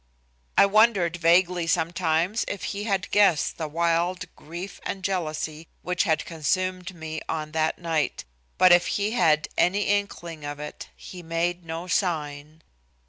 [0.57, 6.25] I wondered vaguely sometimes if he had guessed the wild grief and jealousy which had
[6.25, 8.25] consumed me on that night,
[8.57, 12.63] but if he had any inkling of it he made no sign.